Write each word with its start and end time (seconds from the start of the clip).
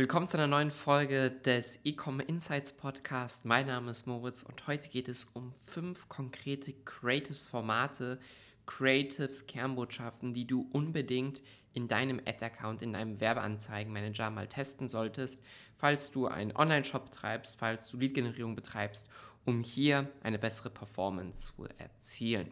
Willkommen 0.00 0.26
zu 0.26 0.38
einer 0.38 0.46
neuen 0.46 0.70
Folge 0.70 1.30
des 1.30 1.84
Ecom 1.84 2.20
Insights 2.20 2.72
Podcast. 2.72 3.44
Mein 3.44 3.66
Name 3.66 3.90
ist 3.90 4.06
Moritz 4.06 4.42
und 4.42 4.66
heute 4.66 4.88
geht 4.88 5.08
es 5.10 5.26
um 5.34 5.52
fünf 5.52 6.08
konkrete 6.08 6.72
Creatives-Formate, 6.72 8.18
Creatives, 8.64 9.46
Kernbotschaften, 9.46 10.32
die 10.32 10.46
du 10.46 10.66
unbedingt 10.72 11.42
in 11.74 11.86
deinem 11.86 12.18
Ad-Account, 12.24 12.80
in 12.80 12.94
deinem 12.94 13.20
Werbeanzeigenmanager 13.20 14.30
mal 14.30 14.48
testen 14.48 14.88
solltest, 14.88 15.44
falls 15.76 16.10
du 16.10 16.28
einen 16.28 16.56
Online-Shop 16.56 17.10
betreibst, 17.10 17.58
falls 17.58 17.90
du 17.90 17.98
Lead-Generierung 17.98 18.56
betreibst, 18.56 19.06
um 19.44 19.62
hier 19.62 20.08
eine 20.22 20.38
bessere 20.38 20.70
Performance 20.70 21.52
zu 21.52 21.66
erzielen. 21.76 22.50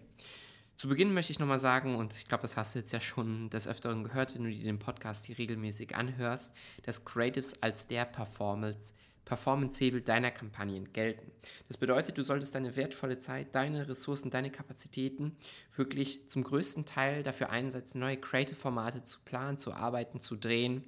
Zu 0.78 0.86
Beginn 0.86 1.12
möchte 1.12 1.32
ich 1.32 1.40
nochmal 1.40 1.58
sagen, 1.58 1.96
und 1.96 2.14
ich 2.14 2.28
glaube, 2.28 2.42
das 2.42 2.56
hast 2.56 2.76
du 2.76 2.78
jetzt 2.78 2.92
ja 2.92 3.00
schon 3.00 3.50
des 3.50 3.66
Öfteren 3.66 4.04
gehört, 4.04 4.36
wenn 4.36 4.44
du 4.44 4.50
dir 4.50 4.62
den 4.62 4.78
Podcast 4.78 5.24
hier 5.24 5.36
regelmäßig 5.36 5.96
anhörst, 5.96 6.54
dass 6.84 7.04
Creatives 7.04 7.64
als 7.64 7.88
der 7.88 8.04
Performance 8.04 8.94
Performance-Hebel 9.24 10.02
deiner 10.02 10.30
Kampagnen 10.30 10.92
gelten. 10.92 11.32
Das 11.66 11.78
bedeutet, 11.78 12.16
du 12.16 12.22
solltest 12.22 12.54
deine 12.54 12.76
wertvolle 12.76 13.18
Zeit, 13.18 13.56
deine 13.56 13.88
Ressourcen, 13.88 14.30
deine 14.30 14.52
Kapazitäten 14.52 15.36
wirklich 15.74 16.28
zum 16.28 16.44
größten 16.44 16.86
Teil 16.86 17.24
dafür 17.24 17.50
einsetzen, 17.50 17.98
neue 17.98 18.16
Creative-Formate 18.16 19.02
zu 19.02 19.18
planen, 19.24 19.58
zu 19.58 19.72
arbeiten, 19.74 20.20
zu 20.20 20.36
drehen 20.36 20.84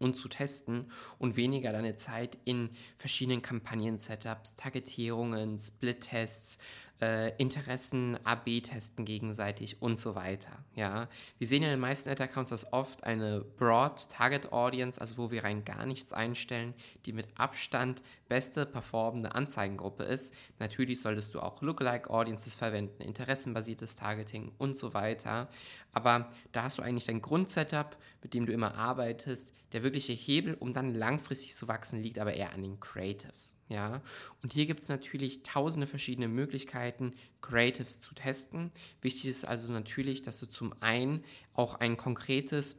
und 0.00 0.16
zu 0.16 0.28
testen 0.28 0.90
und 1.18 1.36
weniger 1.36 1.70
deine 1.70 1.94
Zeit 1.94 2.36
in 2.44 2.70
verschiedenen 2.96 3.40
Kampagnen-Setups, 3.40 4.56
Targetierungen, 4.56 5.58
Split-Tests, 5.58 6.58
äh, 7.02 7.34
Interessen 7.36 8.16
AB 8.24 8.62
testen 8.62 9.04
gegenseitig 9.04 9.82
und 9.82 9.98
so 9.98 10.14
weiter. 10.14 10.64
Ja, 10.76 11.08
wir 11.38 11.46
sehen 11.46 11.64
in 11.64 11.70
den 11.70 11.80
meisten 11.80 12.08
Ad-Accounts 12.08 12.50
das 12.50 12.72
oft 12.72 13.04
eine 13.04 13.40
Broad 13.40 14.08
Target 14.08 14.52
Audience, 14.52 15.00
also 15.00 15.18
wo 15.18 15.30
wir 15.30 15.42
rein 15.44 15.64
gar 15.64 15.84
nichts 15.84 16.12
einstellen, 16.12 16.74
die 17.04 17.12
mit 17.12 17.26
Abstand 17.36 18.02
beste 18.28 18.64
performende 18.64 19.34
Anzeigengruppe 19.34 20.04
ist. 20.04 20.34
Natürlich 20.58 21.00
solltest 21.00 21.34
du 21.34 21.40
auch 21.40 21.60
Lookalike 21.60 22.08
Audiences 22.08 22.54
verwenden, 22.54 23.02
interessenbasiertes 23.02 23.96
Targeting 23.96 24.52
und 24.56 24.76
so 24.76 24.94
weiter. 24.94 25.48
Aber 25.92 26.30
da 26.52 26.62
hast 26.62 26.78
du 26.78 26.82
eigentlich 26.82 27.06
dein 27.06 27.20
Grundsetup, 27.20 27.96
mit 28.22 28.32
dem 28.32 28.46
du 28.46 28.52
immer 28.52 28.74
arbeitest. 28.74 29.54
Der 29.72 29.82
wirkliche 29.82 30.12
Hebel, 30.12 30.54
um 30.54 30.72
dann 30.72 30.94
langfristig 30.94 31.54
zu 31.54 31.68
wachsen, 31.68 32.02
liegt 32.02 32.18
aber 32.18 32.34
eher 32.34 32.52
an 32.52 32.62
den 32.62 32.80
Creatives. 32.80 33.58
Ja? 33.68 34.02
Und 34.42 34.52
hier 34.52 34.66
gibt 34.66 34.82
es 34.82 34.88
natürlich 34.88 35.42
tausende 35.42 35.86
verschiedene 35.86 36.28
Möglichkeiten, 36.28 36.91
Creatives 37.40 38.00
zu 38.00 38.14
testen. 38.14 38.70
Wichtig 39.00 39.26
ist 39.26 39.44
also 39.44 39.70
natürlich, 39.72 40.22
dass 40.22 40.38
du 40.40 40.46
zum 40.46 40.74
einen 40.80 41.24
auch 41.54 41.74
ein 41.76 41.96
konkretes 41.96 42.78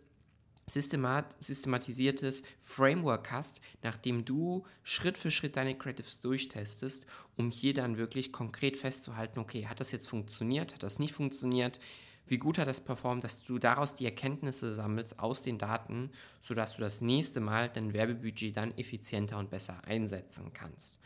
systemat 0.65 1.25
systematisiertes 1.39 2.43
Framework 2.59 3.31
hast, 3.31 3.61
nachdem 3.81 4.23
du 4.23 4.65
Schritt 4.83 5.17
für 5.17 5.31
Schritt 5.31 5.57
deine 5.57 5.77
Creatives 5.77 6.21
durchtestest, 6.21 7.05
um 7.35 7.51
hier 7.51 7.73
dann 7.73 7.97
wirklich 7.97 8.31
konkret 8.31 8.77
festzuhalten, 8.77 9.39
okay, 9.39 9.67
hat 9.67 9.79
das 9.79 9.91
jetzt 9.91 10.07
funktioniert, 10.07 10.73
hat 10.73 10.83
das 10.83 10.99
nicht 10.99 11.13
funktioniert, 11.13 11.79
wie 12.27 12.37
gut 12.37 12.57
hat 12.57 12.67
das 12.69 12.81
performt, 12.81 13.23
dass 13.23 13.43
du 13.43 13.59
daraus 13.59 13.95
die 13.95 14.05
Erkenntnisse 14.05 14.73
sammelst 14.73 15.19
aus 15.19 15.43
den 15.43 15.57
Daten, 15.57 16.11
sodass 16.39 16.75
du 16.75 16.81
das 16.81 17.01
nächste 17.01 17.41
Mal 17.41 17.69
dein 17.69 17.93
Werbebudget 17.93 18.55
dann 18.55 18.77
effizienter 18.77 19.37
und 19.37 19.49
besser 19.49 19.83
einsetzen 19.85 20.53
kannst. 20.53 20.99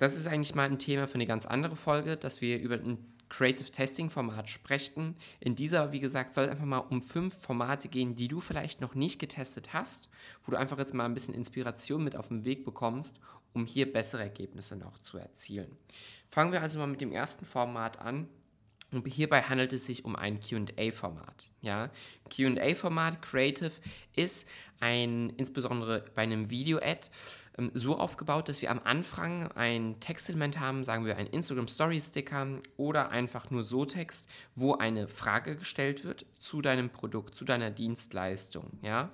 Das 0.00 0.16
ist 0.16 0.26
eigentlich 0.26 0.54
mal 0.54 0.64
ein 0.64 0.78
Thema 0.78 1.06
für 1.06 1.16
eine 1.16 1.26
ganz 1.26 1.44
andere 1.44 1.76
Folge, 1.76 2.16
dass 2.16 2.40
wir 2.40 2.58
über 2.58 2.76
ein 2.76 2.96
Creative 3.28 3.70
Testing 3.70 4.08
Format 4.08 4.48
sprechen. 4.48 5.14
In 5.40 5.54
dieser, 5.54 5.92
wie 5.92 6.00
gesagt, 6.00 6.32
soll 6.32 6.44
es 6.44 6.50
einfach 6.50 6.64
mal 6.64 6.78
um 6.78 7.02
fünf 7.02 7.34
Formate 7.34 7.88
gehen, 7.88 8.16
die 8.16 8.26
du 8.26 8.40
vielleicht 8.40 8.80
noch 8.80 8.94
nicht 8.94 9.18
getestet 9.18 9.74
hast, 9.74 10.08
wo 10.42 10.52
du 10.52 10.58
einfach 10.58 10.78
jetzt 10.78 10.94
mal 10.94 11.04
ein 11.04 11.12
bisschen 11.12 11.34
Inspiration 11.34 12.02
mit 12.02 12.16
auf 12.16 12.28
den 12.28 12.46
Weg 12.46 12.64
bekommst, 12.64 13.20
um 13.52 13.66
hier 13.66 13.92
bessere 13.92 14.22
Ergebnisse 14.22 14.74
noch 14.74 14.98
zu 14.98 15.18
erzielen. 15.18 15.76
Fangen 16.30 16.52
wir 16.52 16.62
also 16.62 16.78
mal 16.78 16.86
mit 16.86 17.02
dem 17.02 17.12
ersten 17.12 17.44
Format 17.44 18.00
an, 18.00 18.26
und 18.92 19.06
hierbei 19.06 19.42
handelt 19.42 19.72
es 19.72 19.86
sich 19.86 20.04
um 20.04 20.16
ein 20.16 20.40
QA-Format. 20.40 21.46
Ja? 21.60 21.90
QA-Format, 22.28 23.22
Creative, 23.22 23.70
ist 24.16 24.48
ein, 24.80 25.30
insbesondere 25.36 26.04
bei 26.14 26.22
einem 26.22 26.50
Video-Ad, 26.50 27.08
so 27.74 27.98
aufgebaut, 27.98 28.48
dass 28.48 28.62
wir 28.62 28.70
am 28.70 28.80
Anfang 28.84 29.50
ein 29.52 30.00
Textelement 30.00 30.58
haben, 30.58 30.84
sagen 30.84 31.04
wir 31.04 31.16
ein 31.16 31.26
Instagram 31.26 31.68
Story 31.68 32.00
Sticker 32.00 32.46
oder 32.76 33.10
einfach 33.10 33.50
nur 33.50 33.62
so 33.62 33.84
Text, 33.84 34.30
wo 34.54 34.74
eine 34.74 35.08
Frage 35.08 35.56
gestellt 35.56 36.04
wird 36.04 36.26
zu 36.38 36.62
deinem 36.62 36.90
Produkt, 36.90 37.34
zu 37.34 37.44
deiner 37.44 37.70
Dienstleistung. 37.70 38.78
Ja? 38.82 39.10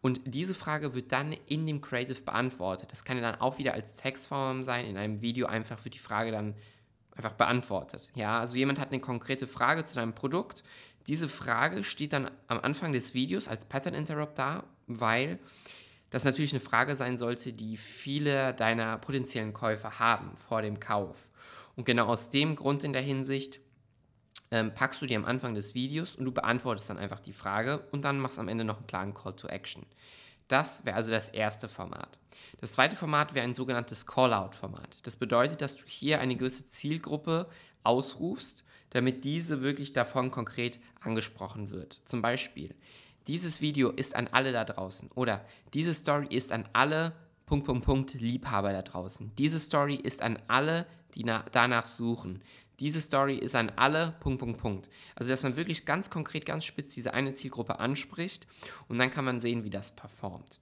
Und 0.00 0.20
diese 0.24 0.54
Frage 0.54 0.94
wird 0.94 1.12
dann 1.12 1.32
in 1.46 1.66
dem 1.66 1.80
Creative 1.80 2.22
beantwortet. 2.22 2.90
Das 2.90 3.04
kann 3.04 3.18
ja 3.18 3.22
dann 3.22 3.40
auch 3.40 3.58
wieder 3.58 3.74
als 3.74 3.96
Textform 3.96 4.64
sein. 4.64 4.86
In 4.86 4.96
einem 4.96 5.20
Video 5.20 5.46
einfach 5.46 5.84
wird 5.84 5.94
die 5.94 5.98
Frage 5.98 6.30
dann 6.30 6.54
einfach 7.14 7.32
beantwortet. 7.32 8.10
Ja, 8.14 8.40
also 8.40 8.56
jemand 8.56 8.78
hat 8.78 8.92
eine 8.92 9.00
konkrete 9.00 9.46
Frage 9.46 9.84
zu 9.84 9.96
deinem 9.96 10.14
Produkt. 10.14 10.62
Diese 11.06 11.28
Frage 11.28 11.84
steht 11.84 12.12
dann 12.12 12.30
am 12.46 12.60
Anfang 12.60 12.92
des 12.92 13.14
Videos 13.14 13.48
als 13.48 13.66
Pattern 13.66 13.94
Interrupt 13.94 14.38
da, 14.38 14.64
weil 14.86 15.38
das 16.10 16.24
natürlich 16.24 16.52
eine 16.52 16.60
Frage 16.60 16.96
sein 16.96 17.16
sollte, 17.16 17.52
die 17.52 17.76
viele 17.76 18.54
deiner 18.54 18.98
potenziellen 18.98 19.52
Käufer 19.52 19.98
haben 19.98 20.36
vor 20.36 20.62
dem 20.62 20.80
Kauf. 20.80 21.30
Und 21.76 21.84
genau 21.84 22.06
aus 22.06 22.30
dem 22.30 22.56
Grund 22.56 22.84
in 22.84 22.92
der 22.92 23.02
Hinsicht 23.02 23.60
ähm, 24.50 24.74
packst 24.74 25.00
du 25.00 25.06
die 25.06 25.16
am 25.16 25.24
Anfang 25.24 25.54
des 25.54 25.74
Videos 25.74 26.16
und 26.16 26.24
du 26.24 26.32
beantwortest 26.32 26.90
dann 26.90 26.98
einfach 26.98 27.20
die 27.20 27.32
Frage 27.32 27.86
und 27.92 28.04
dann 28.04 28.18
machst 28.18 28.38
am 28.38 28.48
Ende 28.48 28.64
noch 28.64 28.78
einen 28.78 28.86
klaren 28.86 29.14
Call 29.14 29.34
to 29.36 29.48
Action. 29.48 29.86
Das 30.48 30.84
wäre 30.84 30.96
also 30.96 31.12
das 31.12 31.28
erste 31.28 31.68
Format. 31.68 32.18
Das 32.60 32.72
zweite 32.72 32.96
Format 32.96 33.34
wäre 33.34 33.44
ein 33.44 33.54
sogenanntes 33.54 34.06
Call-out-Format. 34.06 35.06
Das 35.06 35.16
bedeutet, 35.16 35.62
dass 35.62 35.76
du 35.76 35.84
hier 35.86 36.20
eine 36.20 36.34
gewisse 36.34 36.66
Zielgruppe 36.66 37.48
ausrufst, 37.84 38.64
damit 38.90 39.24
diese 39.24 39.62
wirklich 39.62 39.92
davon 39.92 40.32
konkret 40.32 40.80
angesprochen 41.00 41.70
wird. 41.70 42.02
Zum 42.04 42.20
Beispiel, 42.20 42.74
dieses 43.30 43.60
Video 43.60 43.90
ist 43.90 44.16
an 44.16 44.28
alle 44.32 44.50
da 44.50 44.64
draußen 44.64 45.08
oder 45.14 45.44
diese 45.72 45.94
Story 45.94 46.26
ist 46.30 46.50
an 46.50 46.68
alle 46.72 47.12
Punkt, 47.46 47.64
Punkt, 47.64 47.84
Punkt 47.84 48.14
Liebhaber 48.14 48.72
da 48.72 48.82
draußen. 48.82 49.30
Diese 49.38 49.60
Story 49.60 49.94
ist 49.94 50.20
an 50.20 50.40
alle, 50.48 50.84
die 51.14 51.24
danach 51.52 51.84
suchen 51.84 52.42
diese 52.80 53.02
Story 53.02 53.36
ist 53.36 53.54
an 53.54 53.70
alle, 53.76 54.14
Punkt, 54.20 54.40
Punkt, 54.40 54.58
Punkt. 54.58 54.88
Also, 55.14 55.30
dass 55.30 55.42
man 55.42 55.56
wirklich 55.56 55.84
ganz 55.84 56.08
konkret, 56.08 56.46
ganz 56.46 56.64
spitz 56.64 56.94
diese 56.94 57.12
eine 57.12 57.34
Zielgruppe 57.34 57.78
anspricht 57.78 58.46
und 58.88 58.98
dann 58.98 59.10
kann 59.10 59.26
man 59.26 59.38
sehen, 59.38 59.64
wie 59.64 59.70
das 59.70 59.94
performt. 59.94 60.58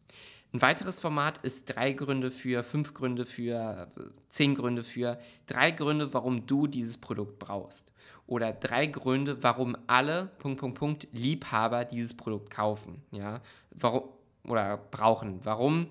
Ein 0.52 0.62
weiteres 0.62 0.98
Format 0.98 1.38
ist 1.38 1.66
drei 1.66 1.92
Gründe 1.92 2.30
für, 2.30 2.62
fünf 2.62 2.94
Gründe 2.94 3.26
für, 3.26 3.88
zehn 4.30 4.54
Gründe 4.54 4.82
für, 4.82 5.18
drei 5.46 5.72
Gründe, 5.72 6.14
warum 6.14 6.46
du 6.46 6.66
dieses 6.66 6.96
Produkt 6.98 7.38
brauchst. 7.38 7.92
Oder 8.26 8.52
drei 8.52 8.86
Gründe, 8.86 9.42
warum 9.42 9.76
alle, 9.86 10.30
Punkt, 10.38 10.60
Punkt, 10.60 10.78
Punkt, 10.78 11.08
Liebhaber 11.12 11.84
dieses 11.84 12.16
Produkt 12.16 12.48
kaufen. 12.50 13.02
Ja, 13.10 13.42
warum, 13.72 14.04
oder 14.44 14.78
brauchen. 14.78 15.40
Warum, 15.44 15.88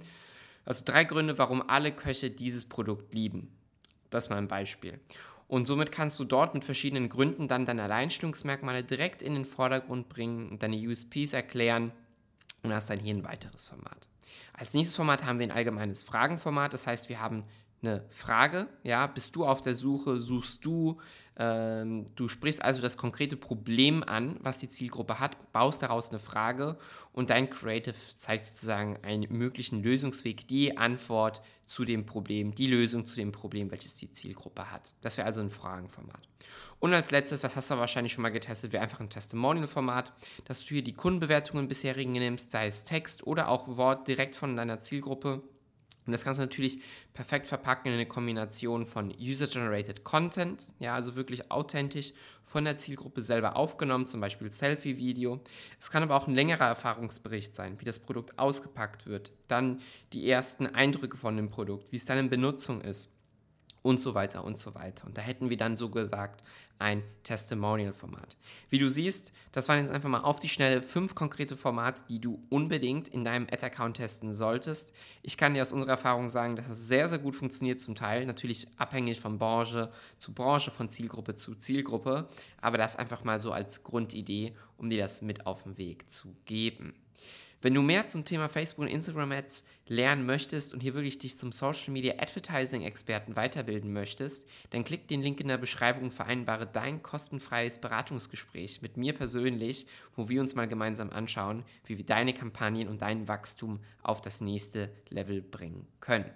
also 0.65 0.83
drei 0.83 1.03
Gründe, 1.03 1.37
warum 1.37 1.61
alle 1.69 1.91
Köche 1.91 2.31
dieses 2.31 2.65
Produkt 2.65 3.13
lieben. 3.13 3.55
Das 4.09 4.25
ist 4.25 4.29
mal 4.31 4.37
ein 4.37 4.47
Beispiel. 4.47 4.99
Und 5.47 5.67
somit 5.67 5.91
kannst 5.91 6.19
du 6.19 6.25
dort 6.25 6.55
mit 6.55 6.63
verschiedenen 6.63 7.09
Gründen 7.09 7.47
dann 7.47 7.65
deine 7.65 7.83
Alleinstellungsmerkmale 7.83 8.83
direkt 8.83 9.21
in 9.21 9.35
den 9.35 9.45
Vordergrund 9.45 10.09
bringen 10.09 10.49
und 10.49 10.63
deine 10.63 10.77
USPs 10.77 11.33
erklären 11.33 11.91
und 12.63 12.73
hast 12.73 12.89
dann 12.89 12.99
hier 12.99 13.13
ein 13.13 13.23
weiteres 13.23 13.65
Format. 13.65 14.07
Als 14.53 14.73
nächstes 14.73 14.95
Format 14.95 15.25
haben 15.25 15.39
wir 15.39 15.47
ein 15.47 15.51
allgemeines 15.51 16.03
Fragenformat. 16.03 16.73
Das 16.73 16.87
heißt, 16.87 17.09
wir 17.09 17.21
haben 17.21 17.43
eine 17.81 18.03
Frage, 18.09 18.67
ja, 18.83 19.05
bist 19.07 19.35
du 19.35 19.45
auf 19.45 19.61
der 19.61 19.75
Suche, 19.75 20.19
suchst 20.19 20.65
du, 20.65 20.99
ähm, 21.37 22.07
du 22.15 22.27
sprichst 22.27 22.63
also 22.63 22.81
das 22.81 22.97
konkrete 22.97 23.37
Problem 23.37 24.03
an, 24.03 24.37
was 24.41 24.57
die 24.57 24.69
Zielgruppe 24.69 25.19
hat, 25.19 25.51
baust 25.51 25.83
daraus 25.83 26.09
eine 26.09 26.19
Frage 26.19 26.77
und 27.13 27.29
dein 27.29 27.49
Creative 27.49 27.95
zeigt 28.17 28.45
sozusagen 28.45 28.97
einen 29.03 29.27
möglichen 29.29 29.83
Lösungsweg, 29.83 30.47
die 30.47 30.77
Antwort 30.77 31.41
zu 31.65 31.85
dem 31.85 32.05
Problem, 32.05 32.55
die 32.55 32.67
Lösung 32.67 33.05
zu 33.05 33.15
dem 33.15 33.31
Problem, 33.31 33.69
welches 33.69 33.95
die 33.95 34.09
Zielgruppe 34.09 34.71
hat. 34.71 34.93
Das 35.01 35.17
wäre 35.17 35.27
also 35.27 35.41
ein 35.41 35.51
Fragenformat. 35.51 36.27
Und 36.79 36.93
als 36.93 37.11
letztes, 37.11 37.41
das 37.41 37.55
hast 37.55 37.69
du 37.69 37.77
wahrscheinlich 37.77 38.13
schon 38.13 38.21
mal 38.21 38.29
getestet, 38.29 38.71
wäre 38.71 38.83
einfach 38.83 38.99
ein 38.99 39.09
Testimonial-Format, 39.09 40.13
dass 40.45 40.61
du 40.61 40.69
hier 40.69 40.83
die 40.83 40.93
Kundenbewertungen 40.93 41.67
bisherigen 41.67 42.13
nimmst, 42.13 42.51
sei 42.51 42.67
es 42.67 42.83
Text 42.83 43.27
oder 43.27 43.49
auch 43.49 43.77
Wort 43.77 44.07
direkt 44.07 44.35
von 44.35 44.55
deiner 44.55 44.79
Zielgruppe 44.79 45.43
und 46.07 46.13
das 46.13 46.23
kannst 46.23 46.39
du 46.39 46.43
natürlich 46.43 46.81
perfekt 47.13 47.47
verpacken 47.47 47.89
in 47.89 47.93
eine 47.93 48.05
Kombination 48.05 48.85
von 48.85 49.13
User-Generated 49.19 50.03
Content, 50.03 50.67
ja, 50.79 50.95
also 50.95 51.15
wirklich 51.15 51.51
authentisch 51.51 52.13
von 52.43 52.63
der 52.63 52.77
Zielgruppe 52.77 53.21
selber 53.21 53.57
aufgenommen, 53.57 54.05
zum 54.05 54.21
Beispiel 54.21 54.49
Selfie-Video. 54.49 55.41
Es 55.79 55.91
kann 55.91 56.03
aber 56.03 56.15
auch 56.15 56.27
ein 56.27 56.33
längerer 56.33 56.65
Erfahrungsbericht 56.65 57.53
sein, 57.53 57.79
wie 57.81 57.85
das 57.85 57.99
Produkt 57.99 58.39
ausgepackt 58.39 59.05
wird, 59.05 59.33
dann 59.49 59.81
die 60.13 60.29
ersten 60.29 60.65
Eindrücke 60.65 61.17
von 61.17 61.35
dem 61.35 61.49
Produkt, 61.49 61.91
wie 61.91 61.97
es 61.97 62.05
dann 62.05 62.17
in 62.17 62.29
Benutzung 62.29 62.81
ist. 62.81 63.16
Und 63.87 64.01
so 64.01 64.13
weiter 64.15 64.43
und 64.43 64.57
so 64.57 64.75
weiter. 64.75 65.07
Und 65.07 65.17
da 65.17 65.21
hätten 65.21 65.49
wir 65.49 65.55
dann 65.55 65.77
so 65.77 65.89
gesagt 65.89 66.43
ein 66.77 67.03
Testimonial-Format. 67.23 68.35
Wie 68.69 68.79
du 68.79 68.89
siehst, 68.89 69.31
das 69.53 69.69
waren 69.69 69.79
jetzt 69.79 69.91
einfach 69.91 70.09
mal 70.09 70.19
auf 70.19 70.41
die 70.41 70.49
Schnelle 70.49 70.81
fünf 70.81 71.15
konkrete 71.15 71.55
Formate, 71.55 72.01
die 72.09 72.19
du 72.19 72.43
unbedingt 72.49 73.07
in 73.07 73.23
deinem 73.23 73.47
Ad-Account 73.49 73.95
testen 73.95 74.33
solltest. 74.33 74.93
Ich 75.21 75.37
kann 75.37 75.53
dir 75.53 75.61
aus 75.61 75.71
unserer 75.71 75.91
Erfahrung 75.91 76.27
sagen, 76.27 76.57
dass 76.57 76.67
das 76.67 76.89
sehr, 76.89 77.07
sehr 77.07 77.19
gut 77.19 77.37
funktioniert 77.37 77.79
zum 77.79 77.95
Teil. 77.95 78.25
Natürlich 78.25 78.67
abhängig 78.75 79.21
von 79.21 79.37
Branche 79.37 79.89
zu 80.17 80.33
Branche, 80.33 80.69
von 80.69 80.89
Zielgruppe 80.89 81.35
zu 81.35 81.55
Zielgruppe. 81.55 82.27
Aber 82.59 82.77
das 82.77 82.97
einfach 82.97 83.23
mal 83.23 83.39
so 83.39 83.53
als 83.53 83.85
Grundidee, 83.85 84.53
um 84.75 84.89
dir 84.89 85.01
das 85.01 85.21
mit 85.21 85.47
auf 85.47 85.63
den 85.63 85.77
Weg 85.77 86.09
zu 86.11 86.35
geben. 86.43 86.93
Wenn 87.61 87.73
du 87.73 87.81
mehr 87.81 88.07
zum 88.07 88.23
Thema 88.23 88.49
Facebook 88.49 88.85
und 88.85 88.91
Instagram 88.91 89.31
Ads 89.31 89.65
lernen 89.87 90.25
möchtest 90.25 90.73
und 90.73 90.81
hier 90.81 90.93
wirklich 90.93 91.17
dich 91.17 91.37
zum 91.37 91.51
Social 91.51 91.91
Media 91.91 92.13
Advertising 92.19 92.83
Experten 92.83 93.35
weiterbilden 93.35 93.91
möchtest, 93.91 94.47
dann 94.69 94.83
klick 94.83 95.07
den 95.07 95.21
Link 95.23 95.39
in 95.39 95.47
der 95.47 95.57
Beschreibung 95.57 96.03
und 96.03 96.13
vereinbare 96.13 96.67
dein 96.67 97.01
kostenfreies 97.01 97.79
Beratungsgespräch 97.79 98.81
mit 98.81 98.97
mir 98.97 99.13
persönlich, 99.13 99.87
wo 100.15 100.29
wir 100.29 100.39
uns 100.39 100.53
mal 100.53 100.67
gemeinsam 100.67 101.09
anschauen, 101.09 101.63
wie 101.85 101.97
wir 101.97 102.05
deine 102.05 102.33
Kampagnen 102.33 102.87
und 102.87 103.01
dein 103.01 103.27
Wachstum 103.27 103.79
auf 104.03 104.21
das 104.21 104.39
nächste 104.39 104.91
Level 105.09 105.41
bringen 105.41 105.87
können. 105.99 106.31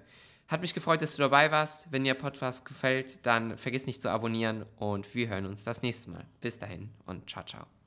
Hat 0.48 0.62
mich 0.62 0.74
gefreut, 0.74 1.02
dass 1.02 1.16
du 1.16 1.22
dabei 1.22 1.50
warst. 1.52 1.92
Wenn 1.92 2.04
dir 2.04 2.14
Podcast 2.14 2.66
gefällt, 2.66 3.26
dann 3.26 3.58
vergiss 3.58 3.86
nicht 3.86 4.02
zu 4.02 4.10
abonnieren 4.10 4.66
und 4.76 5.14
wir 5.16 5.30
hören 5.30 5.46
uns 5.46 5.64
das 5.64 5.82
nächste 5.82 6.12
Mal. 6.12 6.26
Bis 6.42 6.60
dahin 6.60 6.90
und 7.06 7.30
ciao, 7.30 7.46
ciao. 7.46 7.81